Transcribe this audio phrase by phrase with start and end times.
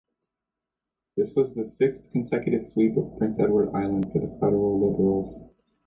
[1.15, 5.53] This was the sixth consecutive sweep of Prince Edward Island for the federal Liberals.